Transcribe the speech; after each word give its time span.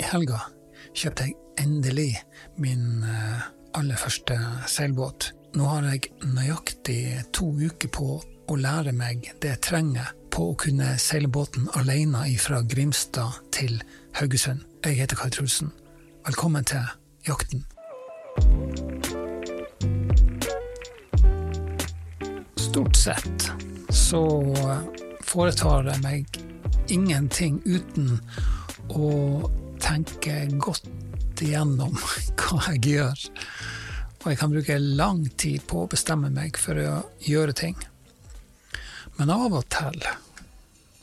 I 0.00 0.04
helga 0.08 0.38
kjøpte 0.96 1.26
jeg 1.26 1.34
endelig 1.60 2.14
min 2.56 3.02
eh, 3.04 3.42
aller 3.76 3.98
første 4.00 4.38
seilbåt. 4.70 5.26
Nå 5.52 5.66
har 5.68 5.84
jeg 5.90 6.08
nøyaktig 6.24 7.02
to 7.36 7.50
uker 7.52 7.90
på 7.92 8.14
å 8.22 8.56
lære 8.56 8.94
meg 8.96 9.28
det 9.42 9.52
jeg 9.52 9.62
trenger 9.66 10.14
på 10.32 10.46
å 10.52 10.56
kunne 10.56 10.94
seile 11.02 11.28
båten 11.28 11.68
alene 11.76 12.24
fra 12.40 12.62
Grimstad 12.64 13.42
til 13.52 13.76
Haugesund. 14.16 14.64
Jeg 14.86 15.02
heter 15.02 15.20
Kai 15.20 15.28
Trulsen. 15.36 15.68
Velkommen 16.24 16.64
til 16.64 16.86
Jakten. 17.28 17.66
Stort 22.56 22.96
sett 22.96 23.50
så 23.92 24.24
foretar 25.28 25.92
jeg 25.92 26.04
meg 26.06 26.40
ingenting 26.88 27.60
uten 27.68 28.16
å 28.88 29.10
tenke 29.82 30.44
godt 30.60 30.88
igjennom 31.40 31.96
hva 32.40 32.60
jeg 32.70 32.82
gjør. 32.94 33.26
Og 34.20 34.26
jeg 34.28 34.38
kan 34.40 34.52
bruke 34.52 34.76
lang 34.78 35.24
tid 35.40 35.64
på 35.68 35.84
å 35.84 35.90
bestemme 35.90 36.28
meg 36.32 36.58
for 36.60 36.76
å 36.76 37.00
gjøre 37.24 37.56
ting. 37.56 37.78
Men 39.16 39.32
av 39.32 39.54
og 39.56 39.64
til 39.72 40.02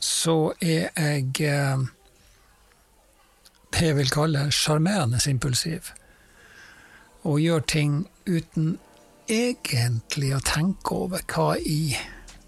så 0.02 0.52
er 0.62 0.90
jeg 0.94 1.40
eh, 1.46 1.86
det 3.74 3.88
jeg 3.90 3.96
vil 3.98 4.12
kalle 4.14 4.46
sjarmerende 4.54 5.18
impulsiv. 5.30 5.90
Og 7.26 7.42
gjør 7.42 7.66
ting 7.66 7.98
uten 8.26 8.76
egentlig 9.28 10.32
å 10.36 10.44
tenke 10.46 10.94
over 10.94 11.26
hva 11.28 11.50
i 11.58 11.96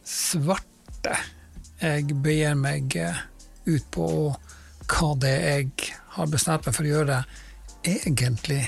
svarte 0.07 1.19
jeg 1.81 2.15
begir 2.23 2.57
meg 2.59 2.95
eh, 2.99 3.23
ut 3.67 3.87
på, 3.95 4.07
og 4.31 4.91
hva 4.91 5.15
det 5.23 5.37
jeg 5.37 5.93
har 6.17 6.31
bestemt 6.33 6.67
meg 6.67 6.77
for 6.77 6.87
å 6.87 6.93
gjøre, 6.95 7.21
egentlig 7.87 8.63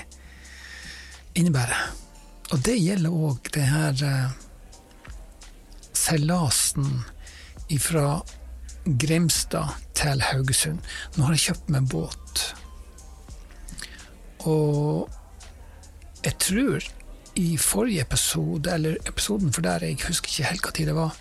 innebærer. 1.37 1.89
Og 2.53 2.61
det 2.65 2.77
gjelder 2.77 3.17
òg 3.29 3.49
det 3.55 3.65
her 3.65 4.03
eh, 4.05 4.33
seilasen 5.97 7.03
ifra 7.73 8.21
Grimstad 8.83 9.77
til 9.95 10.21
Haugesund. 10.27 10.81
Nå 11.15 11.27
har 11.27 11.37
jeg 11.37 11.45
kjøpt 11.47 11.71
meg 11.73 11.87
båt. 11.91 12.43
Og 14.49 15.07
jeg 16.23 16.35
tror 16.43 16.89
i 17.39 17.55
forrige 17.57 18.03
episode, 18.03 18.69
eller 18.73 18.99
episoden 19.07 19.53
for 19.55 19.65
der, 19.65 19.85
jeg 19.87 20.03
husker 20.05 20.29
ikke 20.29 20.49
helt 20.51 20.67
hva 20.67 20.73
tid 20.75 20.91
det 20.91 20.97
var, 20.97 21.15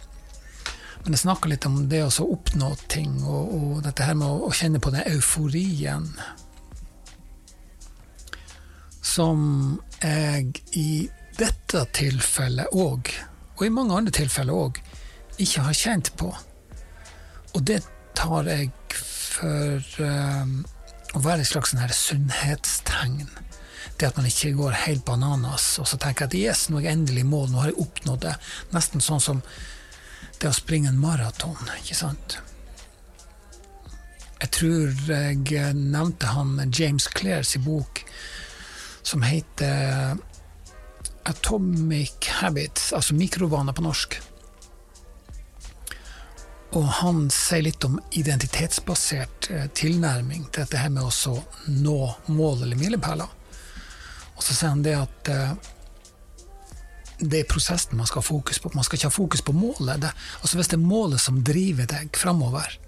men 1.03 1.17
jeg 1.17 1.25
snakka 1.25 1.51
litt 1.51 1.67
om 1.67 1.81
det 1.91 2.05
å 2.07 2.27
oppnå 2.31 2.69
ting, 2.93 3.17
og, 3.27 3.55
og, 3.57 3.73
dette 3.87 4.07
her 4.07 4.15
med 4.19 4.29
å, 4.29 4.47
å 4.47 4.55
kjenne 4.55 4.81
på 4.83 4.93
den 4.95 5.03
euforien 5.11 6.07
som 9.03 9.43
jeg 9.99 10.63
i 10.79 11.09
dette 11.39 11.83
tilfellet 11.97 12.71
òg, 12.79 13.11
og 13.59 13.65
i 13.67 13.73
mange 13.75 13.97
andre 13.99 14.15
tilfeller 14.15 14.55
òg, 14.55 14.79
ikke 15.43 15.67
har 15.67 15.77
kjent 15.77 16.13
på. 16.21 16.31
Og 17.53 17.65
det 17.67 17.81
tar 18.17 18.47
jeg 18.49 18.71
for 18.95 20.05
um, 20.07 20.61
å 21.17 21.23
være 21.25 21.43
et 21.43 21.51
slags 21.51 21.75
sånn 21.75 21.97
sunnhetstegn. 21.97 23.27
Det 23.99 24.09
at 24.09 24.19
man 24.19 24.29
ikke 24.29 24.55
går 24.57 24.79
helt 24.87 25.05
bananas 25.07 25.67
og 25.83 25.87
så 25.89 25.99
tenker 26.01 26.29
at 26.29 26.37
yes, 26.39 26.69
nå 26.71 26.81
er 26.81 26.89
jeg 26.89 26.99
endelig 26.99 27.25
i 27.25 27.29
mål, 27.29 27.51
nå 27.51 27.63
har 27.63 27.73
jeg 27.73 27.81
oppnådd 27.85 28.25
det. 28.25 28.35
Nesten 28.75 29.05
sånn 29.05 29.23
som 29.23 29.43
det 30.43 30.51
å 30.51 30.57
springe 30.57 30.91
en 30.91 31.01
maraton, 31.01 31.59
ikke 31.79 31.97
sant? 31.97 32.39
Jeg 34.43 34.51
tror 34.57 35.03
jeg 35.07 35.75
nevnte 35.79 36.33
han 36.35 36.59
James 36.75 37.07
Clairs 37.15 37.55
bok 37.63 38.03
som 39.07 39.23
heter 39.23 40.17
Atomic 41.31 42.27
Habits, 42.41 42.91
altså 42.93 43.15
mikrovaner 43.15 43.73
på 43.73 43.85
norsk. 43.87 44.19
Og 46.73 46.89
han 47.03 47.27
sier 47.31 47.67
litt 47.67 47.85
om 47.85 47.99
identitetsbasert 48.17 49.51
eh, 49.53 49.67
tilnærming 49.77 50.47
til 50.49 50.65
dette 50.65 50.81
her 50.81 50.91
med 50.91 51.05
å 51.05 51.37
nå 51.69 51.99
mål 52.33 52.65
eller 52.65 52.81
milepæler. 52.81 53.29
Og 54.33 54.41
så 54.41 54.57
sier 54.57 54.73
han 54.73 54.85
det 54.87 54.97
at 54.97 55.31
eh, 55.31 55.53
det 57.23 57.43
er 57.43 57.49
prosessen 57.51 57.99
man 57.99 58.09
skal 58.09 58.23
ha 58.23 58.27
fokus 58.27 58.59
på. 58.59 58.71
Man 58.75 58.85
skal 58.85 58.99
ikke 58.99 59.11
ha 59.11 59.15
fokus 59.15 59.45
på 59.47 59.55
målet. 59.55 60.01
Det, 60.03 60.11
altså 60.41 60.59
Hvis 60.59 60.73
det 60.73 60.79
er 60.79 60.87
målet 60.87 61.21
som 61.23 61.43
driver 61.45 61.89
deg 61.91 62.17
framover, 62.19 62.79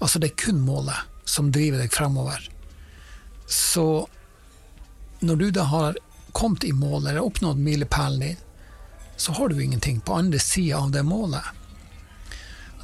altså 0.00 0.20
det 0.20 0.32
er 0.32 0.42
kun 0.46 0.62
målet 0.64 1.28
som 1.28 1.50
driver 1.52 1.82
deg 1.82 1.92
framover, 1.92 2.48
så 3.46 4.06
når 5.24 5.36
du 5.36 5.50
da 5.50 5.66
har 5.68 6.00
kommet 6.32 6.64
i 6.64 6.72
mål 6.72 7.06
eller 7.06 7.22
oppnådd 7.24 7.60
milepælen 7.60 8.20
din, 8.20 8.40
så 9.16 9.32
har 9.32 9.48
du 9.48 9.60
ingenting 9.62 10.00
på 10.00 10.14
andre 10.14 10.38
sida 10.42 10.80
av 10.80 10.90
det 10.90 11.04
målet. 11.06 11.44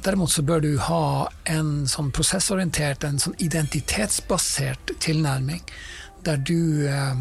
Derimot 0.03 0.31
så 0.31 0.41
bør 0.41 0.63
du 0.63 0.71
ha 0.81 1.29
en 1.43 1.87
sånn 1.89 2.09
prosessorientert, 2.15 3.03
en 3.03 3.19
sånn 3.21 3.35
identitetsbasert 3.37 4.95
tilnærming, 5.03 5.61
der 6.25 6.39
du 6.41 6.87
eh, 6.89 7.19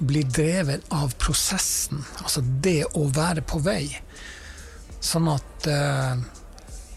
blir 0.00 0.24
drevet 0.24 0.86
av 0.88 1.12
prosessen, 1.20 2.04
altså 2.22 2.40
det 2.64 2.84
å 2.96 3.04
være 3.12 3.44
på 3.44 3.60
vei. 3.64 3.84
Sånn 5.00 5.28
at 5.32 5.68
eh, 5.68 6.22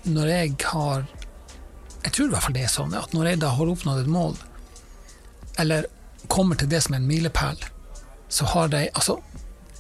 når 0.04 0.32
jeg 0.32 0.56
har 0.68 1.06
Jeg 2.04 2.12
tror 2.12 2.28
i 2.28 2.32
hvert 2.34 2.44
fall 2.44 2.56
det 2.58 2.64
er 2.66 2.72
sånn 2.72 2.96
at 3.00 3.14
når 3.16 3.28
jeg 3.30 3.40
da 3.40 3.50
har 3.56 3.70
oppnådd 3.72 4.02
et 4.02 4.12
mål, 4.12 4.34
eller 5.64 5.86
kommer 6.28 6.60
til 6.60 6.68
det 6.68 6.82
som 6.84 6.96
er 6.96 7.00
en 7.00 7.08
milepæl, 7.08 7.62
så 8.28 8.50
har 8.52 8.68
de 8.74 8.90
Altså, 8.92 9.16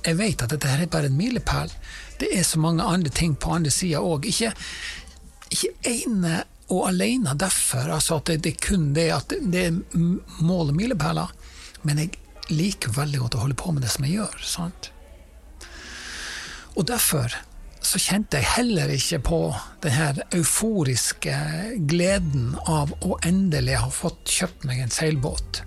jeg 0.05 0.17
vet 0.19 0.43
at 0.45 0.53
dette 0.53 0.71
her 0.71 0.85
er 0.85 0.91
bare 0.91 1.11
en 1.11 1.19
milepæl. 1.19 1.71
Det 2.19 2.29
er 2.31 2.45
så 2.47 2.59
mange 2.63 2.83
andre 2.83 3.11
ting 3.11 3.35
på 3.35 3.51
andre 3.51 3.71
sida 3.71 3.99
òg. 3.99 4.27
Ikke, 4.29 4.53
ikke 5.51 5.73
ene 5.91 6.43
og 6.71 6.87
alene 6.87 7.35
derfor, 7.35 7.91
altså 7.91 8.21
at 8.21 8.31
det, 8.31 8.39
det, 8.45 8.53
er 8.55 8.67
kun 8.67 8.93
det 8.95 9.09
at 9.11 9.35
det 9.41 9.65
er 9.67 9.81
mål 10.39 10.71
og 10.71 10.77
milepæler, 10.79 11.33
men 11.83 11.99
jeg 11.99 12.13
liker 12.51 12.93
veldig 12.95 13.23
godt 13.23 13.37
å 13.37 13.43
holde 13.45 13.57
på 13.59 13.71
med 13.71 13.85
det 13.85 13.93
som 13.93 14.05
jeg 14.07 14.19
gjør. 14.19 14.37
sant? 14.43 14.91
Og 16.73 16.87
derfor 16.89 17.35
så 17.83 17.99
kjente 17.99 18.39
jeg 18.39 18.47
heller 18.55 18.91
ikke 18.93 19.19
på 19.27 19.39
den 19.83 19.93
her 19.93 20.21
euforiske 20.33 21.35
gleden 21.89 22.53
av 22.63 22.93
å 23.03 23.17
endelig 23.27 23.75
ha 23.81 23.89
fått 23.91 24.31
kjøpt 24.31 24.65
meg 24.67 24.79
en 24.81 24.93
seilbåt. 24.93 25.61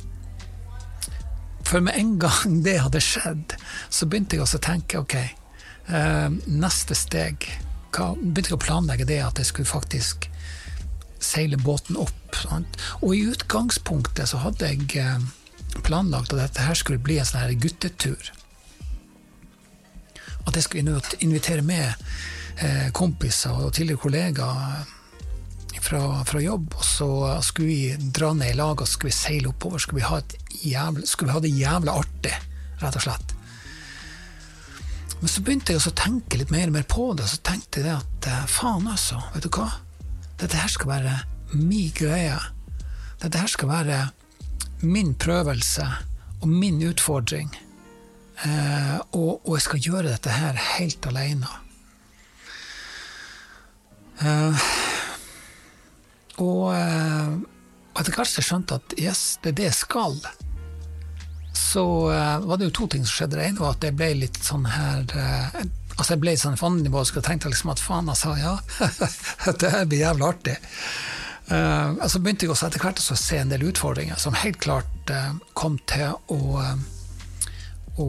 For 1.66 1.82
med 1.84 1.98
en 1.98 2.16
gang 2.22 2.60
det 2.66 2.78
hadde 2.84 3.04
skjedd, 3.04 3.56
så 3.90 4.08
begynte 4.08 4.38
jeg 4.38 4.46
også 4.46 4.60
å 4.60 4.66
tenke 4.66 5.02
ok, 5.02 5.16
eh, 5.20 6.28
neste 6.46 6.96
steg 6.98 7.48
hva, 7.96 8.12
Begynte 8.16 8.50
jeg 8.50 8.58
å 8.58 8.64
planlegge 8.64 9.06
det 9.08 9.22
at 9.24 9.38
jeg 9.40 9.48
skulle 9.48 9.68
faktisk 9.68 10.26
seile 11.22 11.56
båten 11.56 11.96
opp. 12.00 12.36
Sant? 12.36 12.76
Og 13.00 13.14
i 13.16 13.22
utgangspunktet 13.30 14.28
så 14.28 14.40
hadde 14.42 14.68
jeg 14.68 14.88
eh, 15.00 15.22
planlagt 15.84 16.32
at 16.34 16.40
dette 16.40 16.66
her 16.66 16.78
skulle 16.78 17.02
bli 17.02 17.18
en 17.20 17.28
sånn 17.28 17.42
her 17.42 17.54
guttetur. 17.60 18.32
At 20.46 20.54
jeg 20.54 20.66
skulle 20.66 21.00
invitere 21.24 21.64
med 21.66 21.88
eh, 22.62 22.88
kompiser 22.94 23.56
og 23.56 23.72
tidligere 23.74 24.02
kollegaer 24.02 24.92
fra, 25.86 26.02
fra, 26.26 26.40
jobb, 26.42 26.74
og 26.74 26.84
så 26.84 27.08
skulle 27.46 27.68
vi 27.68 28.10
dra 28.14 28.32
ned 28.34 28.54
i 28.54 28.58
lag 28.58 28.80
og 28.80 28.88
skulle 28.90 29.12
vi 29.12 29.18
seile 29.18 29.50
oppover. 29.52 29.82
Skulle 29.82 30.02
vi, 30.02 30.08
ha 30.08 30.20
jævla, 30.66 31.06
skulle 31.06 31.30
vi 31.30 31.36
ha 31.36 31.42
det 31.44 31.54
jævla 31.54 31.96
artig, 32.02 32.34
rett 32.82 32.98
og 32.98 33.06
slett. 33.06 33.34
Men 35.20 35.32
så 35.32 35.42
begynte 35.42 35.72
jeg 35.72 35.80
å 35.88 35.96
tenke 35.96 36.38
litt 36.40 36.52
mer 36.52 36.68
og 36.68 36.76
mer 36.76 36.86
på 36.90 37.08
det, 37.16 37.24
og 37.24 37.32
så 37.32 37.40
tenkte 37.46 37.84
jeg 37.84 37.94
at 37.94 38.28
eh, 38.30 38.44
faen, 38.50 38.88
altså. 38.90 39.20
Vet 39.34 39.46
du 39.46 39.50
hva? 39.56 39.70
Dette 40.40 40.60
her 40.60 40.72
skal 40.72 40.92
være 40.92 41.16
mi 41.56 41.86
greie. 41.96 42.36
Dette 43.22 43.40
her 43.40 43.50
skal 43.50 43.70
være 43.70 44.00
min 44.84 45.14
prøvelse 45.14 45.86
og 46.40 46.48
min 46.48 46.82
utfordring. 46.84 47.50
Eh, 48.44 48.96
og, 49.16 49.40
og, 49.46 49.54
jeg 49.56 49.64
skal 49.64 49.86
gjøre 49.88 50.10
dette 50.10 50.32
her 50.32 50.58
helt 50.76 51.06
alene. 51.08 51.52
Eh, 54.20 54.66
og 56.44 56.74
eh, 56.74 57.30
etter 57.96 58.12
hvert 58.12 58.28
som 58.28 58.42
jeg 58.42 58.48
skjønte 58.50 58.80
at 58.80 58.98
yes, 59.00 59.24
det 59.42 59.54
er 59.54 59.58
det 59.60 59.68
jeg 59.70 59.78
skal, 59.78 60.20
så 61.56 61.86
eh, 62.12 62.44
var 62.44 62.60
det 62.60 62.68
jo 62.68 62.76
to 62.82 62.90
ting 62.92 63.04
som 63.06 63.22
skjedde. 63.22 63.40
Det 63.40 63.48
ene 63.48 63.62
var 63.62 63.76
at 63.76 63.88
jeg 63.88 63.96
ble 63.96 64.12
litt 64.20 64.40
sånn 64.44 64.68
her 64.68 65.04
eh, 65.16 65.66
Altså 65.96 66.12
jeg 66.12 66.20
ble 66.20 66.32
sånn 66.36 66.58
fandeniveau 66.60 67.00
og 67.00 67.22
tenkte 67.24 67.48
liksom 67.48 67.70
at 67.72 67.80
faen, 67.80 68.10
altså, 68.12 68.34
ja, 68.36 68.58
det 69.62 69.70
her 69.72 69.86
blir 69.88 70.02
jævlig 70.02 70.26
artig. 70.26 70.56
Uh, 71.46 71.94
så 72.10 72.18
begynte 72.18 72.42
jeg 72.46 72.50
også 72.50 72.66
etter 72.66 72.82
hvert 72.82 72.98
å 72.98 73.14
se 73.14 73.36
en 73.38 73.52
del 73.52 73.68
utfordringer 73.68 74.18
som 74.18 74.34
helt 74.34 74.58
klart 74.58 75.12
uh, 75.14 75.36
kom 75.54 75.76
til 75.86 76.16
å, 76.34 76.38
uh, 76.58 76.72
å, 78.02 78.06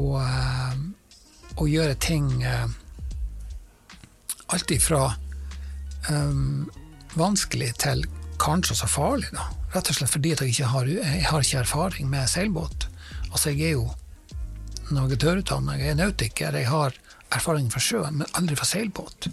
å 1.53 1.67
gjøre 1.69 1.93
ting 2.01 2.31
Alt 4.47 4.71
ifra 4.71 5.01
um, 6.07 6.69
vanskelig 7.19 7.73
til 7.83 8.05
kanskje 8.39 8.77
også 8.77 8.87
farlig, 8.87 9.27
da. 9.35 9.49
Rett 9.73 9.89
og 9.91 9.97
slett 9.97 10.13
fordi 10.13 10.31
jeg 10.31 10.53
ikke 10.53 10.69
har, 10.71 10.87
jeg 10.87 11.25
har 11.27 11.43
ikke 11.43 11.59
erfaring 11.65 12.07
med 12.07 12.29
seilbåt. 12.31 12.87
Altså, 13.27 13.51
jeg 13.51 13.73
er 13.73 13.75
jo 13.75 13.89
navigatørutdanna, 14.95 15.75
jeg 15.81 15.91
er 15.91 15.99
nautiker, 15.99 16.55
jeg 16.55 16.69
har 16.71 16.95
erfaring 17.35 17.67
fra 17.73 17.83
sjøen, 17.83 18.21
men 18.21 18.39
aldri 18.39 18.55
fra 18.55 18.69
seilbåt. 18.69 19.27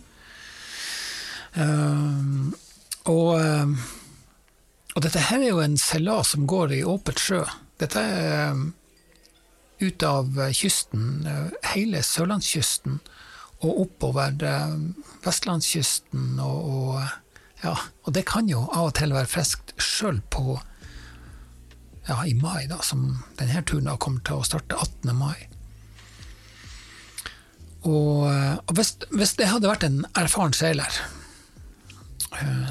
Uh, 1.55 2.51
og, 3.11 3.35
uh, 3.37 3.69
og, 4.95 5.03
dette 5.05 5.23
her 5.29 5.43
er 5.43 5.53
jo 5.53 5.63
en 5.65 5.77
seilas 5.81 6.35
som 6.35 6.47
går 6.51 6.77
i 6.79 6.85
åpent 6.89 7.21
sjø. 7.21 7.43
Dette 7.83 8.01
er 8.01 8.55
uh, 8.55 8.65
ut 9.85 10.07
av 10.07 10.39
kysten, 10.55 11.27
hele 11.75 12.01
sørlandskysten, 12.07 13.01
og 13.65 13.81
oppover 13.83 14.37
vestlandskysten. 15.25 16.39
Og, 16.41 16.71
og, 16.71 17.43
ja, 17.65 17.75
og 18.05 18.15
det 18.17 18.23
kan 18.31 18.49
jo 18.49 18.63
av 18.71 18.93
og 18.93 18.95
til 18.97 19.13
være 19.13 19.29
friskt 19.29 19.75
sjøl 19.83 20.23
på 20.33 20.61
ja, 22.09 22.21
i 22.25 22.35
mai, 22.39 22.67
da, 22.71 22.79
som 22.85 23.19
denne 23.41 23.65
turen 23.67 23.89
da 23.89 23.99
kommer 24.01 24.25
til 24.25 24.41
å 24.41 24.47
starte 24.47 24.79
18. 24.79 25.13
mai. 25.17 25.49
Og, 27.85 28.25
og 28.25 28.73
hvis, 28.77 28.95
hvis, 29.13 29.35
det 29.41 29.51
hadde 29.51 29.69
vært 29.69 29.85
en 29.85 30.05
erfaren 30.17 30.57
seiler, 30.57 30.89
eh, 30.89 31.24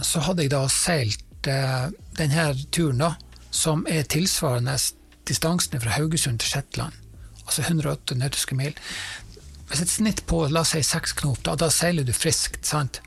så 0.03 0.23
hadde 0.27 0.45
jeg 0.45 0.53
da 0.53 0.63
seilt 0.71 1.49
eh, 1.49 1.87
denne 2.17 2.49
turen, 2.73 3.01
da, 3.03 3.13
som 3.53 3.85
er 3.89 4.07
tilsvarende 4.09 4.75
distansen 5.27 5.81
fra 5.81 5.95
Haugesund 5.97 6.41
til 6.41 6.55
Shetland, 6.55 6.95
altså 7.45 7.63
108 7.67 8.17
nautiske 8.19 8.57
mil. 8.59 8.75
Hvis 9.69 9.81
et 9.85 9.93
snitt 9.93 10.25
på 10.29 10.43
la 10.51 10.61
oss 10.61 10.73
si 10.75 10.83
seks 10.85 11.15
knop, 11.21 11.41
da, 11.45 11.55
da 11.57 11.69
seiler 11.73 12.05
du 12.05 12.13
friskt. 12.13 12.65
sant? 12.67 13.01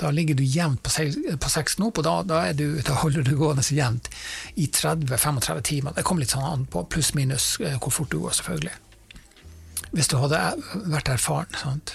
Da 0.00 0.10
ligger 0.10 0.34
du 0.34 0.42
jevnt 0.42 0.82
på, 0.82 0.90
seks 0.90 1.76
knop, 1.78 2.00
og 2.00 2.06
da, 2.06 2.14
da, 2.26 2.38
du, 2.56 2.80
da, 2.82 2.96
holder 3.04 3.22
du 3.26 3.36
gående 3.38 3.62
jevnt 3.62 4.08
i 4.58 4.66
30-35 4.66 5.60
timer. 5.68 5.94
Det 5.94 6.02
kommer 6.06 6.24
litt 6.24 6.34
sånn 6.34 6.48
an 6.48 6.64
på 6.66 6.82
pluss-minus 6.90 7.60
eh, 7.60 7.76
hvor 7.78 7.94
fort 7.94 8.10
du 8.10 8.18
går, 8.24 8.34
selvfølgelig. 8.40 8.74
Hvis 9.92 10.08
du 10.10 10.16
hadde 10.18 10.40
vært 10.90 11.12
erfaren. 11.12 11.54
sant? 11.60 11.94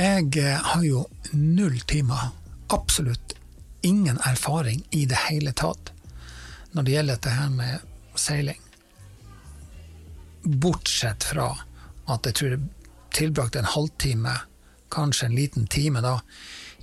Jeg 0.00 0.38
eh, 0.40 0.56
har 0.56 0.80
jo 0.80 1.02
null 1.36 1.76
timer, 1.84 2.30
absolutt 2.72 3.34
ingen 3.84 4.16
erfaring 4.24 4.80
i 4.96 5.02
det 5.04 5.18
hele 5.26 5.52
tatt 5.52 5.90
når 6.72 6.86
det 6.86 6.94
gjelder 6.94 7.18
dette 7.18 7.34
her 7.36 7.50
med 7.52 8.16
seiling. 8.16 8.62
Bortsett 10.40 11.26
fra 11.28 11.50
at 12.08 12.30
jeg 12.30 12.38
tror 12.38 12.54
jeg 12.54 12.62
tilbrakte 13.12 13.60
en 13.60 13.68
halvtime 13.74 14.38
kanskje 14.88 15.28
en 15.28 15.36
liten 15.36 15.68
time 15.68 16.00
da, 16.00 16.16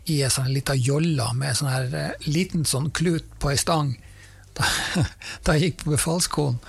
i 0.06 0.22
ei 0.22 0.30
sånn 0.30 0.54
lita 0.54 0.78
jolle 0.78 1.32
med 1.42 1.58
sånn 1.58 1.74
her 1.74 1.98
eh, 1.98 2.30
liten 2.30 2.70
sånn 2.70 2.92
klut 2.94 3.26
på 3.42 3.50
ei 3.50 3.58
stang 3.58 3.96
da, 4.58 4.70
da, 5.42 5.58
jeg 5.58 5.72
gikk 5.72 5.84
på 5.84 5.98
befalsskolen 5.98 6.62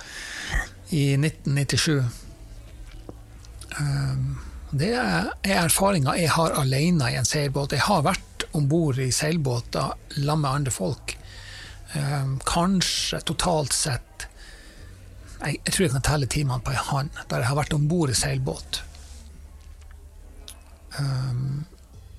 i 0.97 1.13
1997. 1.13 2.01
Um, 3.77 4.48
det 4.71 4.91
er, 4.93 5.31
erfaringa 5.63 6.13
jeg 6.19 6.29
har 6.35 6.53
alene 6.59 7.09
i 7.09 7.17
en 7.17 7.25
seilbåt. 7.25 7.73
Jeg 7.73 7.87
har 7.87 8.03
vært 8.05 8.45
om 8.57 8.67
bord 8.69 8.99
i 9.01 9.09
seilbåter 9.13 9.95
sammen 10.13 10.43
med 10.43 10.51
andre 10.51 10.73
folk. 10.73 11.15
Um, 11.95 12.37
kanskje 12.45 13.21
totalt 13.25 13.73
sett 13.73 14.27
jeg, 15.39 15.57
tror 15.71 15.85
jeg 15.85 15.93
kan 15.95 16.03
telle 16.05 16.27
timene 16.29 16.61
på 16.61 16.73
ei 16.75 16.81
hånd 16.83 17.09
der 17.31 17.41
jeg 17.41 17.49
har 17.49 17.57
vært 17.57 17.73
om 17.73 17.87
bord 17.89 18.11
i 18.13 18.17
seilbåt. 18.17 18.81
Um, 20.99 21.65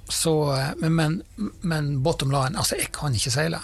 så, 0.08 0.34
men, 0.80 0.96
men, 0.96 1.22
men, 1.60 1.90
bottom 2.02 2.32
line, 2.34 2.58
altså 2.58 2.80
jeg 2.80 2.90
kan 2.96 3.14
ikke 3.14 3.30
seile. 3.34 3.60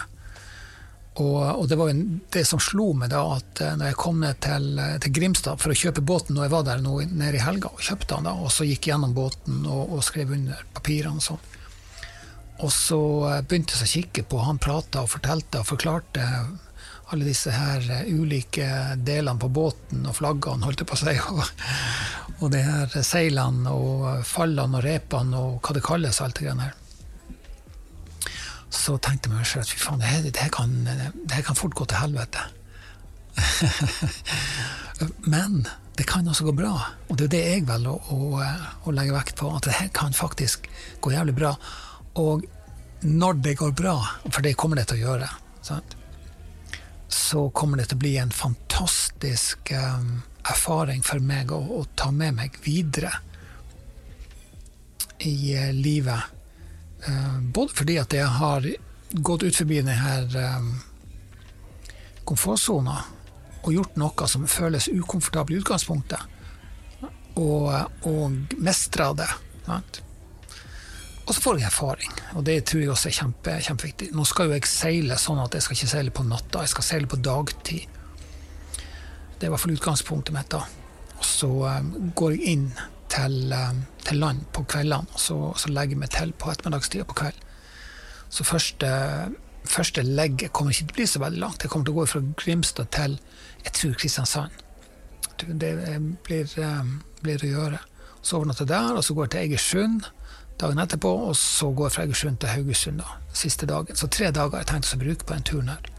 Og, 1.17 1.37
og 1.63 1.65
det 1.71 1.79
var 1.81 1.89
jo 1.89 2.01
det 2.35 2.43
som 2.45 2.61
slo 2.61 2.91
meg 2.99 3.09
da, 3.13 3.23
at 3.39 3.61
eh, 3.65 3.77
når 3.79 3.91
jeg 3.91 3.99
kom 4.03 4.19
ned 4.21 4.41
til, 4.45 4.67
til 5.01 5.15
Grimstad 5.17 5.63
for 5.63 5.73
å 5.73 5.79
kjøpe 5.79 6.05
båten, 6.05 6.37
og 6.37 6.45
jeg 6.45 6.53
var 6.53 6.67
der 6.67 6.83
nå 6.85 6.99
nede 7.09 7.39
i 7.39 7.45
helga 7.45 7.73
og 7.73 7.81
kjøpte 7.81 8.19
den, 8.19 8.29
da, 8.29 8.35
og 8.37 8.53
så 8.53 8.69
gikk 8.69 8.91
gjennom 8.91 9.17
båten 9.17 9.65
og, 9.65 9.97
og 9.97 10.05
skrev 10.05 10.35
under 10.37 10.61
papirene 10.77 11.23
og 11.23 11.25
sånn. 11.25 11.49
Og 12.65 12.73
så 12.73 13.01
eh, 13.31 13.43
begynte 13.49 13.81
jeg 13.81 13.89
å 13.89 13.95
kikke 13.95 14.29
på, 14.29 14.45
han 14.45 14.61
prata 14.61 15.07
og 15.07 15.13
fortalte 15.15 15.65
og 15.65 15.71
forklarte 15.73 16.29
alle 17.15 17.29
disse 17.29 17.53
her 17.55 17.85
eh, 17.93 18.09
ulike 18.13 18.69
delene 19.01 19.41
på 19.41 19.49
båten 19.49 20.05
og 20.05 20.19
flaggene, 20.21 20.69
holdt 20.69 20.85
jeg 20.85 20.91
på 20.91 20.99
å 20.99 21.05
si, 21.05 21.17
og, 21.33 22.41
og 22.43 22.51
de 22.53 22.65
her 22.67 22.99
seilene 23.01 23.73
og 23.73 24.27
fallene 24.29 24.83
og 24.83 24.85
repene 24.85 25.41
og 25.41 25.63
hva 25.63 25.79
det 25.79 25.87
kalles, 25.87 26.21
alt 26.21 26.45
det 26.45 26.53
her. 26.61 26.77
Så 28.73 28.97
tenkte 28.99 29.31
jeg 29.31 29.37
meg 29.37 29.49
selv 29.49 29.65
at 29.65 29.73
fy 29.73 29.81
faen, 29.81 30.03
det 30.03 30.11
her, 30.11 30.23
det 30.27 30.43
her, 30.43 30.53
kan, 30.55 30.73
det 30.85 31.35
her 31.35 31.45
kan 31.47 31.59
fort 31.59 31.77
gå 31.79 31.87
til 31.89 32.01
helvete. 32.03 32.47
Men 35.33 35.67
det 35.97 36.07
kan 36.09 36.29
også 36.29 36.45
gå 36.45 36.53
bra, 36.57 36.73
og 37.09 37.17
det 37.17 37.29
er 37.29 37.33
det 37.33 37.43
jeg 37.45 37.67
velger 37.69 37.93
å, 38.13 38.17
å, 38.37 38.41
å, 38.85 38.95
legge 38.95 39.15
vekt 39.17 39.39
på. 39.41 39.49
At 39.57 39.69
det 39.69 39.77
her 39.79 39.93
kan 39.97 40.17
faktisk 40.17 40.69
gå 41.05 41.15
jævlig 41.15 41.37
bra. 41.39 41.55
Og 42.21 42.45
når 43.07 43.41
det 43.45 43.57
går 43.61 43.73
bra, 43.77 43.97
for 44.29 44.45
det 44.45 44.57
kommer 44.61 44.81
det 44.81 44.89
til 44.91 45.01
å 45.01 45.05
gjøre, 45.07 45.31
sant? 45.65 45.97
så 47.09 47.47
kommer 47.55 47.79
det 47.79 47.89
til 47.91 47.99
å 47.99 48.03
bli 48.03 48.17
en 48.19 48.33
fantastisk 48.35 49.71
um, 49.73 50.23
erfaring 50.51 51.05
for 51.07 51.23
meg 51.23 51.53
å, 51.55 51.61
å, 51.79 51.85
ta 51.95 52.11
med 52.15 52.35
meg 52.39 52.59
videre 52.65 53.13
i 55.23 55.37
uh, 55.55 55.71
livet. 55.75 56.36
Uh, 57.07 57.39
både 57.55 57.75
fordi 57.79 57.99
at 58.03 58.15
jeg 58.17 58.27
har 58.27 58.67
gått 59.23 59.45
ut 59.47 59.57
forbi 59.57 59.81
denne 59.81 59.97
um, 60.59 60.73
komfortsona 62.27 62.97
og 63.67 63.75
gjort 63.75 63.99
noe 63.99 64.27
som 64.31 64.47
føles 64.51 64.89
ukomfortabelt 64.91 65.57
i 65.57 65.61
utgangspunktet, 65.63 66.21
og, 67.37 67.71
og 68.07 68.59
mestra 68.63 69.11
det. 69.19 69.29
Sant? 69.67 70.01
Og 71.27 71.35
så 71.35 71.43
får 71.43 71.59
jeg 71.59 71.67
erfaring, 71.67 72.13
og 72.39 72.45
det 72.47 72.61
tror 72.71 72.85
jeg 72.85 72.93
også 72.93 73.09
er 73.11 73.17
kjempe, 73.17 73.55
kjempeviktig. 73.67 74.13
Nå 74.15 74.25
skal 74.29 74.47
jo 74.47 74.55
jeg 74.55 74.69
seile 74.71 75.17
sånn 75.19 75.43
at 75.43 75.57
jeg 75.59 75.67
skal 75.67 75.79
ikke 75.79 75.91
seile 75.91 76.15
på 76.15 76.27
natta, 76.29 76.63
jeg 76.63 76.75
skal 76.77 76.87
seile 76.87 77.11
på 77.11 77.19
dagtid. 77.19 77.97
Det 79.35 79.43
er 79.43 79.51
i 79.51 79.53
hvert 79.53 79.65
fall 79.65 79.75
utgangspunktet 79.75 80.37
mitt. 80.37 80.55
da. 80.55 80.63
Og 81.19 81.27
så 81.27 81.51
um, 81.51 82.13
går 82.15 82.37
jeg 82.37 82.55
inn 82.55 82.69
til, 83.17 83.55
um, 83.57 83.83
til 84.05 84.21
land 84.23 84.45
på 84.53 84.65
kveldene, 84.69 85.09
og 85.13 85.21
så, 85.21 85.39
så, 85.57 85.73
legger 85.73 85.97
jeg 85.97 86.03
meg 86.05 86.13
til 86.15 86.33
på 86.37 86.53
ettermiddagstida 86.53 87.09
på 87.09 87.19
kveld. 87.23 87.43
Så 88.29 88.45
første, 88.45 88.91
første 89.65 90.03
legget 90.03 90.53
kommer 90.53 90.75
ikke 90.75 90.87
til 90.87 90.95
å 90.95 90.99
bli 91.01 91.09
så 91.11 91.23
veldig 91.23 91.43
langt. 91.43 91.65
Jeg 91.65 91.73
kommer 91.73 91.89
til 91.89 91.97
å 91.97 92.01
gå 92.01 92.07
fra 92.11 92.23
Grimstad 92.43 92.93
til 92.95 93.19
jeg 93.65 93.75
tror 93.75 93.97
Kristiansand. 93.99 94.63
Det 95.37 95.49
blir, 96.27 96.53
um, 96.63 97.01
blir 97.23 97.43
å 97.45 97.53
gjøre. 97.55 97.81
Så 98.21 98.39
overnatter 98.39 98.69
der, 98.69 98.95
og 98.99 99.05
så 99.07 99.15
går 99.15 99.29
jeg 99.29 99.35
til 99.35 99.45
Egersund 99.47 100.13
dagen 100.61 100.81
etterpå, 100.81 101.11
og 101.29 101.37
så 101.37 101.71
går 101.71 101.87
jeg 101.87 101.95
fra 101.95 102.05
Egersund 102.07 102.39
til 102.41 102.49
Haugesund 102.49 103.01
da, 103.03 103.19
siste 103.37 103.69
dagen. 103.69 103.97
Så 103.97 104.09
tre 104.09 104.31
dager 104.31 104.57
har 104.57 104.65
jeg 104.65 104.71
tenkt 104.73 104.95
å 104.95 105.01
bruke 105.01 105.29
på 105.29 105.37
den 105.37 105.47
turen 105.51 105.73
her. 105.75 105.91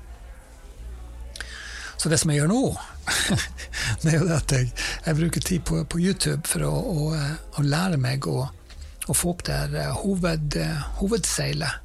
Så 1.98 2.10
det 2.10 2.20
som 2.22 2.32
jeg 2.32 2.42
gjør 2.42 2.52
nå, 2.52 2.62
det 4.02 4.12
er 4.12 4.18
jo 4.20 4.28
det 4.28 4.38
at 4.38 4.54
jeg, 4.56 4.70
jeg 5.06 5.18
bruker 5.20 5.44
tid 5.44 5.66
på, 5.68 5.82
på, 5.90 6.00
YouTube 6.02 6.44
for 6.50 6.66
å, 6.68 6.72
å, 6.72 7.10
å 7.58 7.66
lære 7.66 8.00
meg 8.02 8.28
å, 8.28 8.48
å, 9.08 9.16
få 9.16 9.34
opp 9.34 9.46
det 9.48 9.58
her 9.58 9.78
eh, 9.82 10.00
hoved, 10.04 10.58
eh, 10.60 10.88
hovedseilet. 11.02 11.84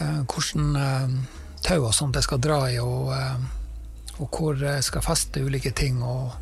Uh, 0.00 0.22
hvordan 0.24 0.76
uh, 0.80 1.42
tau 1.62 1.82
og 1.84 1.92
sånt 1.94 2.16
jeg 2.16 2.24
skal 2.24 2.40
dra 2.42 2.62
i, 2.72 2.78
og, 2.80 3.12
og 4.16 4.38
hvor 4.38 4.56
jeg 4.56 4.86
skal 4.86 5.04
feste 5.04 5.42
ulike 5.44 5.74
ting. 5.76 6.00
og 6.02 6.32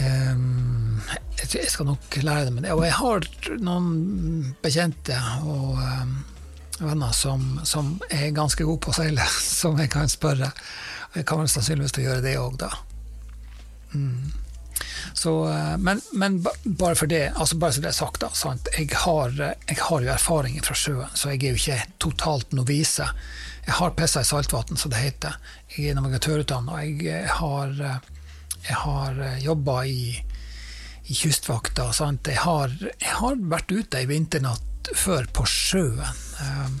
um, 0.00 1.02
jeg 1.42 1.68
skal 1.68 1.90
nok 1.90 2.16
lære 2.22 2.48
det, 2.48 2.54
men 2.56 2.70
og 2.72 2.84
jeg 2.86 2.96
har 2.96 3.28
noen 3.60 4.54
bekjente 4.64 5.18
og 5.44 5.76
um, 5.76 6.16
venner 6.80 7.12
som, 7.12 7.60
som, 7.64 7.94
er 8.10 8.32
ganske 8.34 8.64
gode 8.64 8.80
på 8.82 8.92
å 8.92 8.96
seile, 8.96 9.26
som 9.60 9.78
jeg 9.80 9.92
kan 9.92 10.10
spørre. 10.10 10.52
Jeg 11.12 11.26
kommer 11.28 11.50
sannsynligvis 11.50 11.98
å 11.98 12.06
gjøre 12.06 12.24
det 12.24 12.38
òg, 12.40 12.56
da. 12.62 12.70
Mm. 13.92 14.32
Så, 15.14 15.32
eh, 15.50 15.76
men, 15.78 16.00
men, 16.12 16.38
bare 16.64 16.94
for 16.94 17.06
det, 17.06 17.32
altså 17.36 17.58
bare 17.60 17.76
så 17.76 17.84
det 17.84 17.90
er 17.90 17.96
sagt, 17.96 18.22
da, 18.22 18.30
jeg 18.78 18.88
har, 19.04 19.34
jeg, 19.68 19.78
har, 19.78 20.00
jo 20.00 20.12
erfaring 20.14 20.58
fra 20.64 20.76
sjøen, 20.78 21.12
så 21.14 21.32
jeg 21.34 21.42
er 21.42 21.52
jo 21.52 21.60
ikke 21.60 21.96
totalt 22.06 22.56
novise. 22.56 23.08
Jeg 23.66 23.76
har 23.78 23.94
pissa 23.98 24.22
i 24.22 24.26
saltvann, 24.26 24.76
som 24.76 24.90
det 24.90 25.02
heter. 25.02 25.36
Jeg 25.76 25.92
er 25.92 25.98
navigatørutdanna. 26.00 26.80
Jeg 26.82 27.28
har, 27.30 27.76
jeg 28.66 28.78
har 28.80 29.20
jobba 29.44 29.76
i, 29.86 30.16
i 31.06 31.14
Kystvakta. 31.14 31.92
Jeg 31.94 32.40
har, 32.42 32.74
jeg, 32.80 33.12
har, 33.20 33.38
vært 33.52 33.70
ute 33.70 34.00
ei 34.00 34.08
vinternatt 34.10 34.90
før 34.98 35.30
på 35.30 35.46
sjøen. 35.46 36.80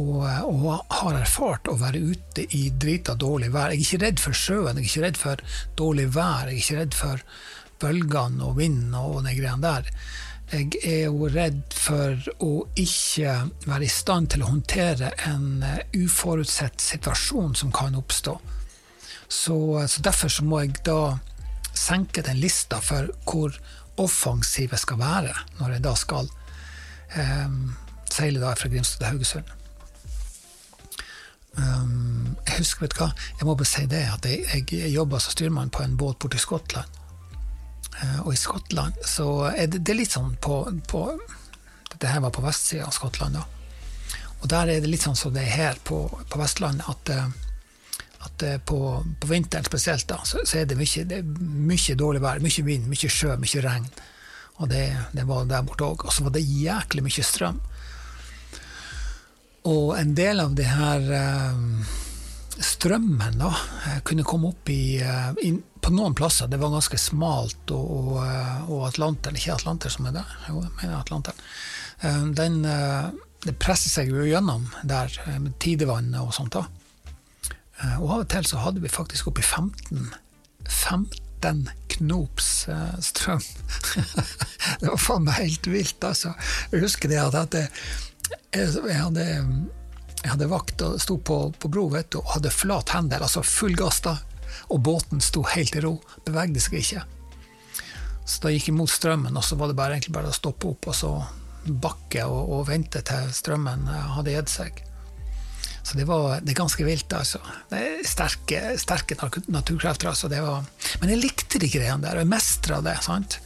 Og, 0.00 0.24
og, 0.24 0.84
har 1.00 1.18
erfart 1.18 1.68
å 1.68 1.76
være 1.80 2.00
ute 2.00 2.46
i 2.56 2.68
drita 2.72 3.16
dårlig 3.18 3.50
vær. 3.52 3.74
Jeg 3.74 3.82
er 3.82 3.86
ikke 3.86 4.04
redd 4.04 4.22
for 4.22 4.36
sjøen, 4.36 4.78
jeg 4.78 4.86
er 4.86 4.88
ikke 4.88 5.04
redd 5.04 5.20
for 5.20 5.44
dårlig 5.76 6.06
vær, 6.14 6.48
jeg 6.48 6.56
er 6.56 6.64
ikke 6.64 6.78
redd 6.80 6.96
for 6.96 7.24
bølgene 7.80 8.44
og 8.46 8.58
vinden 8.60 8.96
og 8.96 9.22
de 9.26 9.34
greiene 9.36 9.64
der. 9.64 9.90
Jeg 10.50 10.80
er 10.82 11.04
jo 11.06 11.28
redd 11.30 11.60
for 11.76 12.30
å 12.42 12.50
ikke 12.80 13.34
være 13.70 13.86
i 13.86 13.92
stand 13.92 14.32
til 14.32 14.42
å 14.42 14.48
håndtere 14.50 15.12
en 15.28 15.62
eh, 15.62 15.84
uforutsett 15.94 16.82
situasjon 16.82 17.54
som 17.60 17.70
kan 17.74 17.94
oppstå. 17.94 18.34
Så, 19.30 19.58
så 19.86 20.02
derfor 20.02 20.32
så 20.32 20.42
må 20.42 20.64
jeg 20.64 20.80
da 20.88 21.20
senke 21.70 22.24
den 22.26 22.40
lista 22.42 22.80
for 22.82 23.12
hvor 23.30 23.54
offensiv 24.00 24.74
jeg 24.74 24.82
skal 24.82 24.98
være 24.98 25.36
når 25.60 25.76
jeg 25.76 25.84
da 25.86 25.94
skal 26.02 26.26
eh, 27.14 27.56
seile 28.10 28.42
da 28.42 28.56
fra 28.58 28.72
Grimstad 28.72 29.04
til 29.04 29.12
Haugesund. 29.12 29.59
Um, 31.58 32.36
jeg 32.46 32.60
husker, 32.60 32.84
vet 32.84 32.94
du 32.94 33.00
hva, 33.02 33.10
jeg 33.40 33.46
må 33.48 33.56
bare 33.58 33.68
si 33.68 33.82
det, 33.90 34.04
at 34.14 34.26
jeg, 34.28 34.66
jeg 34.70 34.92
jobba 34.94 35.18
som 35.18 35.34
styrmann 35.34 35.72
på 35.74 35.82
en 35.82 35.96
båt 35.98 36.20
borte 36.22 36.38
i 36.38 36.42
Skottland. 36.42 36.98
Uh, 38.00 38.20
og 38.22 38.32
i 38.34 38.38
Skottland 38.38 39.00
så 39.06 39.26
er 39.50 39.66
det, 39.66 39.82
det 39.82 39.94
er 39.94 40.00
litt 40.02 40.14
sånn 40.14 40.36
på, 40.40 40.62
på 40.88 41.04
Dette 41.90 42.06
her 42.06 42.22
var 42.22 42.30
på 42.32 42.44
vestsida 42.44 42.86
av 42.86 42.94
Skottland, 42.94 43.34
da. 43.34 43.42
Og 44.40 44.48
der 44.48 44.70
er 44.72 44.80
det 44.80 44.88
litt 44.88 45.02
sånn 45.04 45.18
som 45.18 45.34
det 45.34 45.42
er 45.42 45.56
her 45.56 45.80
på, 45.84 46.04
på 46.30 46.38
Vestlandet, 46.40 46.86
at, 46.88 47.10
uh, 47.12 48.06
at 48.28 48.44
uh, 48.46 48.54
på, 48.62 48.78
på, 49.20 49.32
vinteren 49.32 49.66
spesielt, 49.66 50.06
da, 50.08 50.20
så, 50.24 50.44
så, 50.46 50.62
er 50.62 50.70
det 50.70 50.78
mye, 50.78 51.04
det 51.10 51.18
er 51.18 51.34
mye 51.72 51.98
dårlig 51.98 52.22
vær. 52.24 52.40
Mye 52.44 52.64
vind, 52.64 52.86
mye 52.88 53.10
sjø, 53.10 53.34
mye 53.42 53.64
regn. 53.66 53.90
Og 54.60 54.70
det, 54.70 54.86
det 55.16 55.26
var 55.28 55.50
der 55.50 55.66
borte 55.66 55.88
òg. 55.88 56.06
Og 56.06 56.14
så 56.14 56.24
var 56.24 56.34
det 56.36 56.44
jæklig 56.46 57.04
mye 57.04 57.26
strøm. 57.26 57.60
Og 59.68 59.92
en 59.98 60.14
del 60.16 60.40
av 60.40 60.54
det 60.56 60.68
her 60.70 61.02
uh, 61.12 61.88
strømmen 62.60 63.40
da, 63.40 63.50
eh, 63.88 63.98
kunne 64.04 64.24
komme 64.24 64.54
opp 64.54 64.70
i, 64.72 65.00
uh, 65.04 65.34
in, 65.44 65.60
På 65.80 65.92
noen 65.92 66.16
plasser 66.16 66.48
det 66.48 66.60
var 66.60 66.72
ganske 66.72 66.98
smalt, 67.00 67.70
og, 67.72 67.90
og, 68.00 68.16
og 68.68 68.86
Atlanteren 68.88 69.36
Ikke 69.36 69.54
Atlanter 69.56 69.92
som 69.92 70.08
er 70.08 70.16
der, 70.16 70.34
jo, 70.48 70.62
jeg 70.64 70.72
mener 70.80 70.98
Atlanteren. 71.00 71.44
Uh, 72.00 72.26
den, 72.36 72.62
det 73.44 73.56
presser 73.60 73.92
seg 73.92 74.12
jo 74.12 74.24
gjennom 74.24 74.68
der 74.84 75.12
med 75.40 75.58
tidevannet 75.60 76.20
og 76.20 76.32
sånt. 76.36 76.56
da. 76.56 76.64
Og 78.00 78.10
av 78.10 78.18
og 78.22 78.28
til 78.32 78.44
så 78.48 78.60
hadde 78.60 78.80
vi 78.80 78.92
faktisk 78.92 79.30
oppi 79.30 79.44
15, 79.44 80.10
15 80.68 81.68
knops 81.94 82.50
strøm. 83.00 83.40
det 84.80 84.88
var 84.88 85.00
faen 85.00 85.24
meg 85.24 85.38
helt 85.40 85.68
vilt, 85.72 86.04
altså. 86.04 86.34
Jeg 86.72 86.84
husker 86.84 87.12
det 87.12 87.20
at 87.24 87.56
det 87.56 87.64
jeg 88.54 88.98
hadde, 89.00 89.24
jeg 89.24 90.32
hadde 90.32 90.50
vakt 90.50 90.82
og 90.86 90.98
sto 91.02 91.16
på, 91.18 91.38
på 91.58 91.70
bro 91.72 91.86
vet 91.92 92.10
du, 92.12 92.20
og 92.22 92.34
hadde 92.36 92.52
flat 92.54 92.94
hendel, 92.94 93.24
altså 93.26 93.44
full 93.46 93.76
gass 93.78 94.02
da. 94.06 94.18
Og 94.70 94.82
båten 94.86 95.22
sto 95.22 95.44
helt 95.46 95.76
i 95.78 95.82
ro, 95.84 95.96
bevegde 96.26 96.62
seg 96.62 96.80
ikke. 96.80 97.04
Så 98.26 98.44
da 98.44 98.52
gikk 98.54 98.70
jeg 98.70 98.78
mot 98.78 98.90
strømmen, 98.90 99.34
og 99.36 99.46
så 99.46 99.58
var 99.58 99.70
det 99.70 99.78
bare, 99.78 99.96
egentlig 99.96 100.14
bare 100.14 100.30
å 100.30 100.36
stoppe 100.36 100.70
opp 100.70 100.90
og 100.90 100.96
så 100.96 101.14
bakke 101.66 102.24
og, 102.24 102.54
og 102.54 102.68
vente 102.70 103.02
til 103.06 103.32
strømmen 103.34 103.88
hadde 104.16 104.36
gitt 104.36 104.52
seg. 104.52 104.84
Så 105.82 105.96
det, 105.96 106.04
var, 106.04 106.40
det 106.44 106.52
er 106.52 106.60
ganske 106.60 106.84
vilt, 106.84 107.12
altså. 107.16 107.40
Det 107.70 107.78
er 107.80 108.02
sterke, 108.06 108.60
sterke 108.78 109.16
naturkrefter. 109.50 110.10
Altså. 110.12 110.28
Var, 110.28 110.66
men 111.00 111.12
jeg 111.14 111.22
likte 111.22 111.60
de 111.62 111.70
greiene 111.72 112.04
der, 112.04 112.18
og 112.18 112.24
jeg 112.24 112.30
mestra 112.30 112.80
det. 112.84 112.98
sant? 113.06 113.38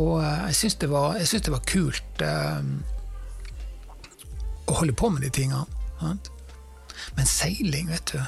Og 0.00 0.16
eh, 0.18 0.46
jeg 0.50 0.58
syns 0.62 0.78
det, 0.80 0.88
det, 0.88 1.52
var 1.52 1.66
kult. 1.68 2.24
Å 4.66 4.78
holde 4.80 4.96
på 4.96 5.10
med 5.12 5.22
de 5.26 5.30
tingene. 5.34 5.66
Men 7.14 7.26
seiling, 7.28 7.90
vet 7.92 8.14
du, 8.14 8.20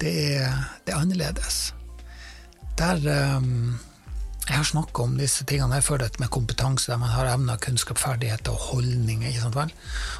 det 0.00 0.12
er, 0.40 0.58
det 0.84 0.94
er 0.94 1.00
annerledes. 1.00 1.60
Der 2.78 3.00
um, 3.36 3.78
Jeg 4.48 4.56
har 4.56 4.64
snakka 4.64 5.04
om 5.04 5.18
disse 5.18 5.44
tingene 5.46 5.76
her 5.76 5.84
før, 5.84 6.06
med 6.18 6.30
kompetanse, 6.32 6.90
der 6.90 6.98
man 6.98 7.12
har 7.12 7.28
evner, 7.34 7.60
kunnskap, 7.60 7.98
ferdigheter 8.00 8.52
og 8.52 8.58
holdninger. 8.72 9.36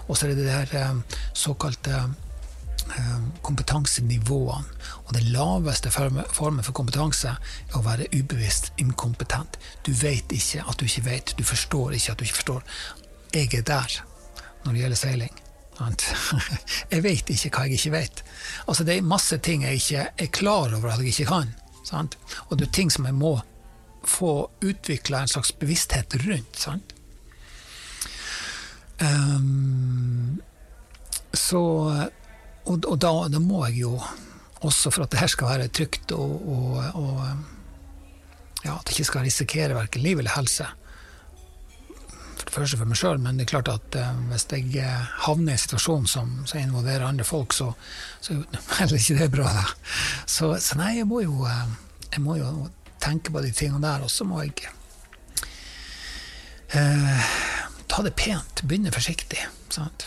Og 0.07 0.17
så 0.17 0.26
er 0.26 0.35
det 0.35 0.45
det 0.45 0.52
her 0.52 0.90
um, 0.90 1.02
såkalte 1.35 2.02
um, 2.05 3.33
kompetansenivåene. 3.43 4.79
Og 5.07 5.14
den 5.17 5.33
laveste 5.33 5.90
formen 5.90 6.62
for 6.62 6.76
kompetanse 6.76 7.35
er 7.35 7.79
å 7.79 7.85
være 7.87 8.11
ubevisst 8.14 8.73
inkompetent. 8.79 9.59
Du 9.87 9.93
vet 9.93 10.31
ikke 10.37 10.64
at 10.69 10.79
du 10.79 10.87
ikke 10.87 11.07
vet, 11.09 11.35
du 11.38 11.45
forstår 11.45 11.97
ikke 11.97 12.12
at 12.12 12.21
du 12.21 12.29
ikke 12.29 12.43
forstår. 12.43 12.67
Jeg 13.35 13.55
er 13.55 13.62
der 13.67 14.02
når 14.64 14.73
det 14.73 14.83
gjelder 14.85 15.00
seiling. 15.00 15.40
Jeg 16.93 17.05
vet 17.05 17.31
ikke 17.33 17.51
hva 17.55 17.67
jeg 17.67 17.79
ikke 17.79 17.95
vet. 17.95 18.23
Altså, 18.67 18.85
det 18.85 18.99
er 18.99 19.07
masse 19.07 19.39
ting 19.43 19.65
jeg 19.65 19.81
ikke 19.81 20.07
er 20.13 20.31
klar 20.35 20.75
over 20.77 20.93
at 20.93 21.01
jeg 21.01 21.15
ikke 21.15 21.31
kan. 21.31 21.55
Sant? 21.87 22.19
Og 22.49 22.59
det 22.59 22.69
er 22.69 22.77
ting 22.77 22.93
som 22.93 23.09
jeg 23.09 23.17
må 23.17 23.39
få 24.05 24.51
utvikla 24.65 25.23
en 25.23 25.33
slags 25.33 25.53
bevissthet 25.53 26.17
rundt. 26.27 26.67
Um, 29.01 30.41
så 31.33 31.61
Og, 32.69 32.85
og 32.85 32.99
da, 33.01 33.11
da, 33.33 33.41
må 33.41 33.65
jeg 33.67 33.81
jo, 33.81 33.95
også 34.61 34.91
for 34.93 35.07
at 35.07 35.13
det 35.15 35.23
her 35.23 35.31
skal 35.33 35.49
være 35.49 35.71
trygt 35.73 36.13
og, 36.13 36.35
og, 36.45 36.75
og 37.01 37.23
ja, 38.65 38.75
at 38.77 38.91
jeg 38.91 38.99
ikke 38.99 39.09
skal 39.09 39.25
risikere 39.25 39.75
verken 39.75 40.05
liv 40.05 40.21
eller 40.21 40.35
helse, 40.37 40.67
første 42.52 42.78
for 42.80 42.90
meg 42.90 42.99
sjøl, 42.99 43.21
men 43.23 43.38
det 43.38 43.47
er 43.47 43.52
klart 43.52 43.71
at 43.73 43.97
eh, 43.99 44.19
hvis 44.30 44.47
jeg 44.52 44.83
uh, 44.83 45.07
havner 45.26 45.52
i 45.52 45.57
en 45.57 45.62
situasjon 45.62 46.09
som, 46.11 46.33
som 46.49 46.61
involverer 46.61 47.07
andre 47.07 47.26
folk, 47.26 47.54
så, 47.57 47.71
så 48.21 48.37
er 48.37 48.61
heller 48.80 48.99
ikke 49.00 49.19
det 49.21 49.30
bra. 49.35 49.52
Da. 49.57 49.64
Så, 50.26 50.52
så 50.62 50.78
nei, 50.80 50.97
jeg 50.99 51.09
må, 51.11 51.23
jo, 51.25 51.45
uh, 51.47 51.64
jeg 52.11 52.25
må 52.25 52.37
jo 52.40 52.69
tenke 53.02 53.33
på 53.33 53.42
de 53.45 53.52
tingene 53.54 53.83
der, 53.85 54.04
og 54.04 54.12
så 54.12 54.26
må 54.28 54.42
jeg 54.45 54.69
ta 57.90 58.02
det 58.07 58.12
pent, 58.14 58.61
begynne 58.62 58.92
forsiktig. 58.95 59.40
Sant? 59.75 60.04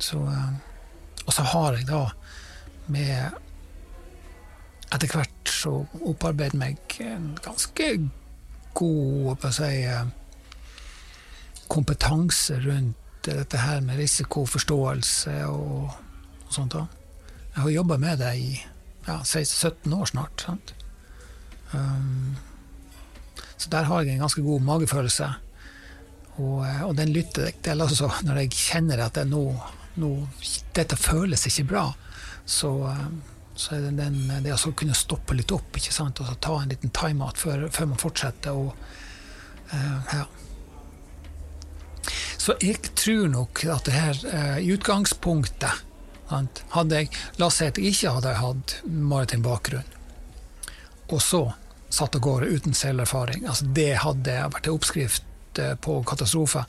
Så, 0.00 0.22
og 0.24 1.34
så 1.34 1.44
har 1.52 1.76
jeg 1.76 1.84
da 1.90 2.06
med 2.92 3.36
etter 4.94 5.10
hvert 5.10 5.50
så 5.50 5.72
opparbeidet 6.06 6.58
meg 6.58 6.96
en 7.02 7.34
ganske 7.44 7.88
god 8.76 9.44
å 9.44 9.52
si, 9.54 9.72
kompetanse 11.68 12.60
rundt 12.64 12.96
dette 13.26 13.58
her 13.58 13.80
med 13.82 13.98
risikoforståelse 13.98 15.36
og, 15.50 15.94
og 16.46 16.52
sånt. 16.54 16.76
Da. 16.76 16.84
Jeg 17.54 17.62
har 17.64 17.72
jobba 17.74 17.96
med 17.98 18.20
det 18.22 18.34
i 18.38 18.50
ja, 19.06 19.20
16-17 19.22 19.94
år 19.96 20.12
snart. 20.12 20.46
Um, 21.72 22.36
så 23.56 23.70
der 23.72 23.88
har 23.88 24.02
jeg 24.02 24.14
en 24.14 24.24
ganske 24.26 24.42
god 24.42 24.60
magefølelse. 24.60 25.28
Og, 26.36 26.58
og 26.84 26.96
den 26.96 27.14
lytter 27.16 27.48
jeg 27.48 27.60
til 27.64 27.80
også 27.82 28.10
når 28.26 28.42
jeg 28.42 28.52
kjenner 28.52 29.06
at 29.06 29.16
det 29.16 29.24
nå, 29.30 29.44
nå, 30.02 30.10
dette 30.76 30.98
føles 31.00 31.46
ikke 31.48 31.70
bra. 31.72 31.86
Så, 32.44 32.70
så 33.56 33.76
er 33.76 33.86
det 33.86 33.94
den, 33.98 34.18
det 34.44 34.54
å 34.54 34.74
kunne 34.76 34.94
stoppe 34.94 35.34
litt 35.34 35.54
opp 35.56 35.80
ikke 35.80 35.94
sant? 35.94 36.20
og 36.20 36.36
ta 36.44 36.60
en 36.60 36.70
liten 36.70 36.92
time-out 36.94 37.40
før, 37.40 37.66
før, 37.72 37.88
man 37.94 38.02
fortsetter. 38.02 38.52
Og, 38.52 38.76
uh, 39.72 40.12
ja. 40.12 40.26
Så 42.46 42.54
jeg 42.62 42.78
tror 42.94 43.26
nok 43.26 43.64
at 43.74 43.88
det 43.88 43.92
her 43.96 44.18
eh, 44.30 44.58
i 44.62 44.68
utgangspunktet 44.70 45.82
hadde 46.30 47.00
jeg, 47.00 47.08
La 47.40 47.48
oss 47.48 47.56
si 47.58 47.66
at 47.66 47.78
jeg 47.78 47.90
ikke 47.90 48.12
hadde 48.20 48.34
hatt 48.38 48.74
maritim 48.86 49.42
bakgrunn, 49.42 49.88
og 51.10 51.22
så 51.22 51.40
satt 51.90 52.14
av 52.18 52.22
gårde 52.22 52.50
uten 52.50 52.74
seilerfaring. 52.74 53.48
Altså, 53.50 53.66
det 53.74 53.96
hadde 54.02 54.36
vært 54.52 54.68
en 54.68 54.78
oppskrift 54.78 55.58
eh, 55.62 55.74
på 55.74 55.96
katastrofe. 56.06 56.62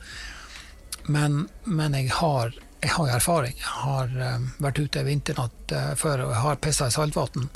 Men, 1.14 1.46
men 1.66 1.98
jeg, 2.00 2.10
har, 2.24 2.58
jeg 2.82 2.96
har 2.96 3.14
erfaring. 3.20 3.54
Jeg 3.62 3.76
har 3.84 4.18
um, 4.18 4.50
vært 4.66 4.82
ute 4.82 5.06
vinternatt 5.06 5.76
uh, 5.78 5.94
før, 5.98 6.26
og 6.26 6.34
jeg 6.34 6.44
har 6.48 6.60
pissa 6.66 6.90
i 6.90 6.96
saltvann. 6.96 7.48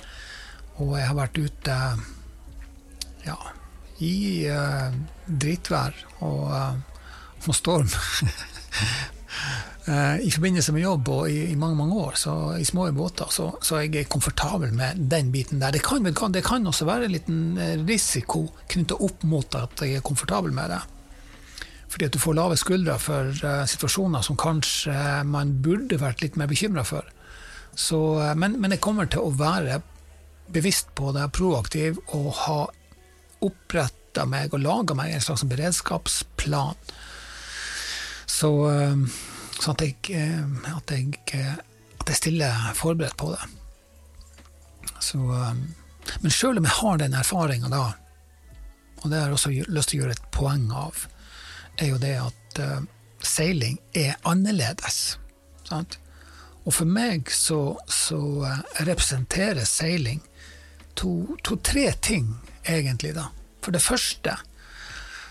Og 0.77 0.93
jeg 0.99 1.09
har 1.09 1.17
vært 1.17 1.41
ute 1.41 1.79
ja, 3.25 3.39
i 3.99 4.15
uh, 4.47 4.93
drittvær 5.25 5.99
og 6.21 6.47
uh, 6.53 6.90
og 7.47 7.57
storm. 7.57 7.89
Eh, 9.85 10.27
I 10.27 10.29
forbindelse 10.29 10.73
med 10.75 10.83
jobb 10.83 11.07
og 11.09 11.29
i, 11.31 11.39
i, 11.49 11.55
mange 11.57 11.75
mange 11.79 11.95
år, 11.97 12.17
så, 12.19 12.33
i 12.61 12.65
små 12.65 12.85
båter, 12.93 13.31
så, 13.33 13.47
så 13.65 13.79
jeg 13.81 13.95
er 13.97 14.09
komfortabel 14.11 14.75
med 14.77 14.99
den 15.09 15.31
biten 15.33 15.61
der. 15.61 15.73
Det 15.73 15.81
kan, 15.81 16.05
det 16.05 16.43
kan 16.45 16.67
også 16.69 16.85
være 16.85 17.07
en 17.07 17.15
liten 17.15 17.39
eh, 17.57 17.79
risiko 17.87 18.45
knytta 18.69 18.99
opp 19.01 19.25
mot 19.25 19.57
at 19.57 19.81
jeg 19.81 19.97
er 19.97 20.05
komfortabel 20.05 20.53
med 20.53 20.69
det. 20.69 20.81
Fordi 21.91 22.07
at 22.07 22.13
du 22.13 22.21
får 22.21 22.37
lave 22.37 22.55
skuldre 22.55 22.93
for 23.03 23.33
uh, 23.43 23.65
situasjoner 23.67 24.23
som 24.23 24.37
kanskje 24.39 24.93
man 25.27 25.57
burde 25.65 25.97
vært 25.99 26.21
litt 26.23 26.37
mer 26.39 26.47
bekymra 26.47 26.85
for. 26.87 27.03
Så, 27.75 27.99
uh, 28.21 28.31
men, 28.31 28.55
men, 28.61 28.71
jeg 28.71 28.83
kommer 28.85 29.09
til 29.11 29.25
å 29.25 29.33
være 29.35 29.81
bevisst 30.55 30.93
på 30.95 31.11
det, 31.17 31.25
proaktiv, 31.35 31.99
og 32.15 32.29
ha 32.45 32.61
oppretta 33.43 34.23
meg 34.29 34.55
og 34.55 34.63
laga 34.63 34.95
meg 34.95 35.11
en 35.11 35.25
slags 35.25 35.43
beredskapsplan 35.51 36.79
så, 38.31 38.71
eh, 38.71 38.97
så 39.59 39.71
at, 39.71 39.81
jeg, 39.81 39.95
eh, 40.09 40.75
at, 40.75 40.91
jeg, 40.91 41.19
eh, 41.33 41.55
at 41.99 42.09
jeg 42.09 42.15
stiller 42.17 42.71
forberedt 42.75 43.17
på 43.17 43.33
det. 43.33 43.41
Så, 45.01 45.17
men 45.17 46.33
sjøl 46.33 46.61
om 46.61 46.67
jeg 46.67 46.77
har 46.77 47.01
den 47.01 47.17
erfaringa 47.17 47.69
og 49.01 49.09
det 49.09 49.17
har 49.17 49.31
jeg 49.31 49.33
også 49.33 49.51
lyst 49.73 49.89
til 49.89 49.99
å 49.99 50.03
gjøre 50.03 50.13
et 50.13 50.27
poeng 50.33 50.67
av 50.77 51.07
er 51.81 51.87
jo 51.89 51.97
det 51.97 52.13
at 52.21 52.59
seiling 53.25 53.79
er 53.97 54.19
annerledes. 54.29 55.17
Sant? 55.65 55.97
Og 56.61 56.75
for 56.75 56.85
meg 56.85 57.31
så, 57.33 57.79
så 57.89 58.19
representerer 58.85 59.65
seiling 59.65 60.21
to-tre 60.93 61.87
to, 61.95 62.01
ting, 62.05 62.27
egentlig, 62.61 63.15
da. 63.17 63.31
For 63.65 63.73
det 63.73 63.81
første 63.81 64.35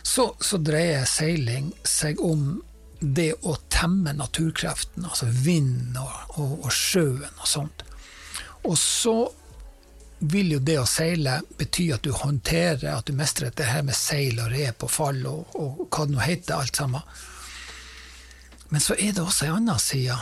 så, 0.02 0.33
så 0.40 0.59
dreier 0.59 1.07
seiling 1.07 1.71
seg 1.87 2.19
om 2.25 2.59
det 3.00 3.33
å 3.49 3.57
temme 3.73 4.12
naturkreftene, 4.12 5.09
altså 5.09 5.26
vind 5.33 5.97
og, 5.99 6.16
og, 6.37 6.57
og, 6.66 6.73
sjøen 6.73 7.40
og 7.40 7.49
sånt. 7.49 7.85
Og 8.69 8.76
så 8.78 9.16
vil 10.21 10.52
jo 10.52 10.61
det 10.61 10.76
å 10.76 10.88
seile 10.88 11.38
bety 11.57 11.87
at 11.95 12.04
du 12.04 12.12
håndterer, 12.12 12.90
at 12.92 13.09
du 13.09 13.16
mestrer 13.16 13.54
det 13.57 13.71
her 13.71 13.87
med 13.87 13.97
seil 13.97 14.37
og 14.42 14.52
rep 14.52 14.85
og 14.85 14.92
fall 14.92 15.23
og, 15.30 15.57
og 15.57 15.87
hva 15.88 16.04
det 16.04 16.16
nå 16.16 16.21
heter, 16.21 16.59
alt 16.61 16.76
sammen. 16.76 17.00
Men 18.69 18.85
så 18.85 18.95
er 19.00 19.16
det 19.16 19.25
også 19.25 19.49
ei 19.49 19.54
anna 19.54 19.78
side 19.80 20.19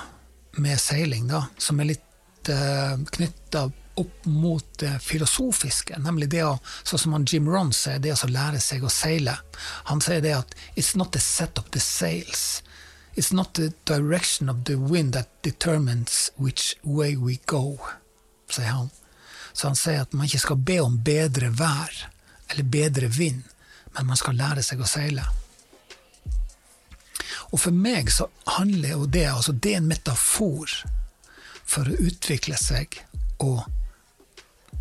med 0.62 0.78
seiling, 0.80 1.26
da, 1.28 1.48
som 1.58 1.82
er 1.82 1.90
litt 1.90 2.50
eh, 2.52 2.94
knytta 3.18 3.66
opp 3.98 4.26
mot 4.30 4.78
det 4.78 4.94
filosofiske, 5.02 5.98
nemlig 5.98 6.30
det 6.30 6.44
å, 6.46 6.54
sånn 6.86 7.02
som 7.02 7.26
Jim 7.26 7.50
Ron 7.50 7.74
sier, 7.74 7.98
det 7.98 8.14
å 8.14 8.30
lære 8.30 8.62
seg 8.62 8.86
å 8.86 8.92
seile. 8.92 9.34
Han 9.90 10.00
sier 10.04 10.22
det 10.22 10.36
at 10.36 10.54
'it's 10.76 10.94
not 10.96 11.12
the 11.12 11.20
set 11.20 11.58
of 11.58 11.66
the 11.74 11.82
sails'. 11.82 12.62
It's 13.18 13.32
not 13.32 13.54
the 13.54 13.72
direction 13.84 14.48
of 14.48 14.64
the 14.64 14.76
wind 14.76 15.12
that 15.14 15.42
determines 15.42 16.30
which 16.36 16.76
way 16.82 17.16
we 17.16 17.40
go, 17.46 17.80
sier 18.48 18.66
han. 18.66 18.90
Så 19.52 19.66
han 19.66 19.76
sier 19.76 20.02
at 20.02 20.12
man 20.12 20.28
ikke 20.28 20.38
skal 20.38 20.56
be 20.56 20.76
om 20.78 21.00
bedre 21.02 21.48
vær 21.50 21.96
eller 22.48 22.62
bedre 22.62 23.08
vind, 23.10 23.40
men 23.96 24.06
man 24.06 24.20
skal 24.20 24.38
lære 24.38 24.62
seg 24.62 24.78
å 24.78 24.86
seile. 24.86 25.24
Og 27.50 27.58
for 27.58 27.74
meg 27.74 28.12
så 28.14 28.28
handler 28.54 28.92
jo 28.94 29.08
det 29.10 29.24
altså 29.32 29.52
Det 29.52 29.72
er 29.72 29.80
en 29.80 29.90
metafor 29.90 30.76
for 31.66 31.90
å 31.90 31.98
utvikle 31.98 32.54
seg 32.54 33.00
og 33.42 33.64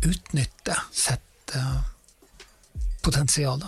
utnytte 0.06 0.76
sitt 0.94 1.56
uh, 1.58 1.82
potensial. 3.02 3.66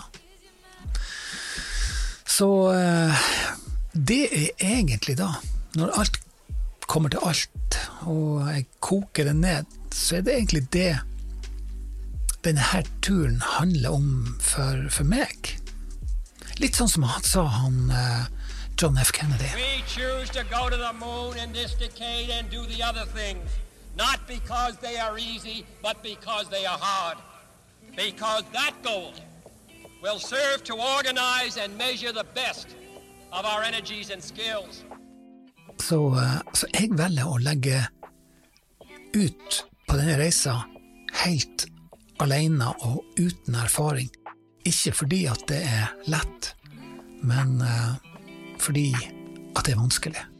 Så 2.23 2.49
uh, 2.71 3.27
det 3.93 4.23
er 4.31 4.49
egentlig 4.59 5.17
da, 5.19 5.29
når 5.75 5.91
alt 5.99 6.19
kommer 6.87 7.09
til 7.09 7.23
alt, 7.23 7.79
og 8.01 8.47
jeg 8.47 8.65
koker 8.79 9.23
det 9.23 9.35
ned, 9.35 9.65
så 9.91 10.15
er 10.17 10.21
det 10.21 10.35
egentlig 10.35 10.63
det 10.73 10.99
denne 12.43 12.83
turen 13.01 13.41
handler 13.41 13.89
om 13.89 14.37
for, 14.39 14.87
for 14.89 15.07
meg. 15.07 15.55
Litt 16.59 16.77
sånn 16.77 16.89
som 16.89 17.05
han 17.05 17.25
sa, 17.25 17.43
han 17.45 17.91
uh, 17.91 18.25
John 18.79 18.97
F. 18.97 19.11
Kennedy. 19.11 19.51
We 19.55 19.83
choose 19.85 20.29
to 20.31 20.43
go 20.49 20.69
to 20.69 20.77
the 20.77 20.93
moon 20.93 21.37
in 21.37 21.53
this 21.53 21.75
decade 21.75 22.29
and 22.29 22.49
do 22.49 22.65
the 22.65 22.81
other 22.81 23.05
things. 23.05 23.45
Not 23.95 24.25
because 24.27 24.77
they 24.77 24.97
are 24.97 25.19
easy, 25.19 25.65
but 25.83 26.01
because 26.01 26.49
they 26.49 26.65
are 26.65 26.79
hard. 26.79 27.17
Because 27.95 28.43
that 28.53 28.73
goal 28.83 29.13
will 30.01 30.17
serve 30.17 30.63
to 30.63 30.73
organize 30.97 31.57
and 31.57 31.77
measure 31.77 32.11
the 32.11 32.25
best 32.33 32.67
Så, 35.81 35.99
uh, 36.13 36.39
så 36.53 36.67
jeg 36.75 36.91
velger 36.97 37.27
å 37.27 37.39
legge 37.41 37.79
ut 39.15 39.61
på 39.87 39.97
denne 39.97 40.17
reisa 40.19 40.61
helt 41.23 41.65
alene 42.21 42.69
og 42.85 43.01
uten 43.19 43.57
erfaring. 43.59 44.11
Ikke 44.67 44.93
fordi 44.93 45.23
at 45.31 45.45
det 45.49 45.61
er 45.65 45.95
lett, 46.11 46.51
men 47.25 47.57
uh, 47.63 47.95
fordi 48.61 48.91
at 49.55 49.65
det 49.65 49.75
er 49.75 49.81
vanskelig. 49.81 50.30